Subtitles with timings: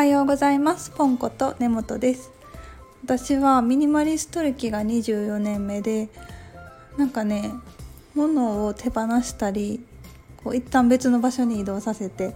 [0.00, 0.88] はようございます。
[0.92, 2.30] ポンコと根本です。
[3.04, 6.08] 私はミニマリスト歴が24年目で
[6.96, 7.52] なんかね
[8.14, 9.84] 物を手放したり
[10.42, 12.34] こう一旦別の場所に移動させて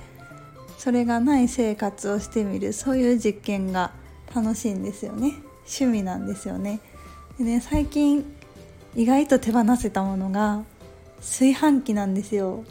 [0.77, 3.93] それがない生活をしてみるそういう実験が
[4.35, 5.33] 楽しいんですよね。
[5.61, 6.81] 趣味なんですよね。
[7.39, 8.31] でね最近
[8.95, 10.65] 意外と手放せたものが
[11.17, 12.63] 炊飯器なんですよ。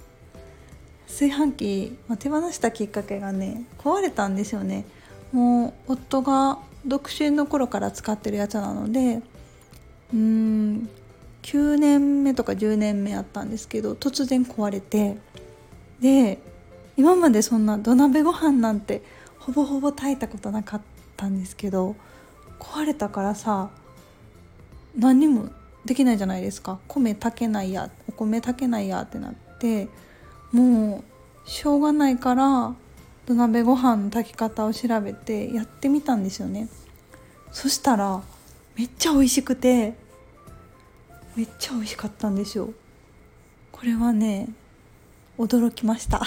[1.14, 4.86] 炊飯器、まあ、手放したきっかけがね壊れたんですよね。
[5.32, 9.22] もう夫が独身の頃から使ってるやつなので
[10.12, 10.90] うーん
[11.44, 15.18] 9年目とか10年目やったんですけど突然壊れて
[16.00, 16.40] で
[16.98, 19.02] 今までそんな土鍋ご飯なんて
[19.40, 20.82] ほぼほぼ炊いたことなかっ
[21.18, 21.96] たんですけど
[22.60, 23.70] 壊れたからさ
[24.98, 25.50] 何にも
[25.86, 26.80] できないじゃないですか。
[26.88, 29.90] 米炊けないやお米炊けないやってなって
[30.54, 31.04] も
[31.46, 32.76] うしょうがないから
[33.26, 36.70] 土鍋ご飯の炊き方を調べてやってみたんですよね。
[37.52, 38.22] そしたら
[38.76, 39.96] めっちゃ美味しくて
[41.36, 42.70] めっちゃ美味しかったんですよ。
[43.72, 44.48] これはね
[45.38, 46.22] 驚きました。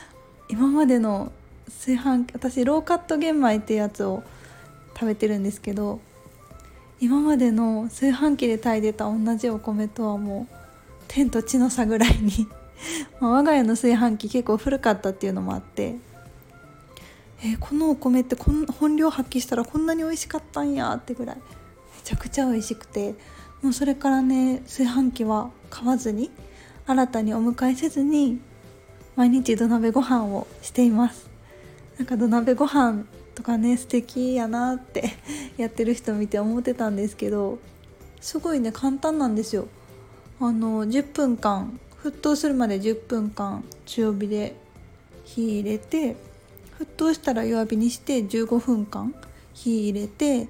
[0.48, 1.32] 今までの
[1.66, 4.22] 炊飯器私ローカット玄米ってやつを
[4.94, 6.00] 食べてるんですけど
[7.00, 10.54] 今までの炊飯器で炊いてた同じお米とはもう
[11.08, 12.46] 天と地の差ぐらいに
[13.20, 15.96] まあ我が家の炊飯器結構古かったっていうのもあって
[17.42, 21.42] えー、このお米ってこん本領発揮したらこんなに美味しかったんやってぐらいめ
[22.04, 23.14] ちゃくちゃ美味しくて
[23.62, 26.30] もうそれからね炊飯器は買わずに
[26.86, 28.40] 新たにお迎えせずに
[29.16, 31.28] 毎日土鍋ご飯をしています。
[31.98, 35.10] なんか土鍋ご飯とかね素敵やなって
[35.56, 37.58] やってる人見て思ってたんですけど
[38.20, 39.68] すごいね簡単なんですよ。
[40.40, 44.56] あの10分間沸騰するまで10分間強火で
[45.24, 46.16] 火入れて
[46.78, 49.14] 沸騰したら弱火にして15分間
[49.52, 50.48] 火入れて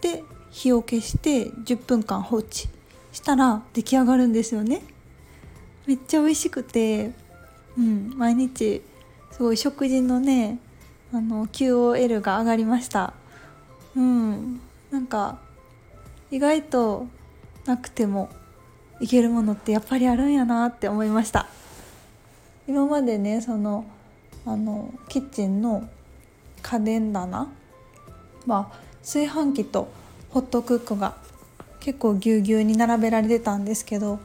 [0.00, 2.68] で火を消して10分間放置
[3.12, 4.82] したら出来上がるんですよね。
[5.86, 7.12] めっちゃ美味しくて
[7.76, 8.82] うん毎日
[9.32, 10.58] すごい食事のね
[11.12, 13.12] あの QOL が上がりました。
[13.96, 14.60] うん
[14.90, 15.38] なんか
[16.30, 17.06] 意外と
[17.66, 18.30] なくても
[19.00, 21.46] いけるものってやっぱりあるんやなって思いました。
[22.68, 23.84] 今までねその
[24.46, 25.88] あのキッチンの
[26.62, 27.48] 家電棚
[28.46, 28.70] は
[29.02, 29.90] 炊飯器と
[30.30, 31.16] ホットクックが
[31.80, 34.20] 結構ぎゅうぎゅうに並べられてたんですけど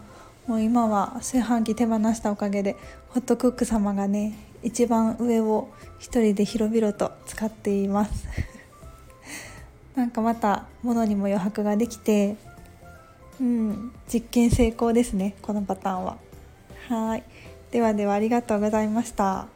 [0.47, 2.75] もう今は炊飯器手放したおかげで
[3.09, 5.69] ホットクック様がね一番上を
[5.99, 8.27] 一人で広々と使っています。
[9.95, 12.35] なんかまた物にも余白ができて
[13.39, 13.91] うん。
[14.11, 16.17] 実験成功ですねこのパターンは。
[16.89, 17.23] はい。
[17.71, 19.54] ではではありがとうございました。